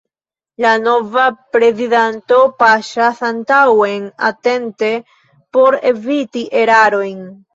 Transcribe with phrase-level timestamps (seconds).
[0.63, 1.25] La nova
[1.55, 4.91] prezidanto paŝas antaŭen atente
[5.59, 7.23] por eviti erarojn.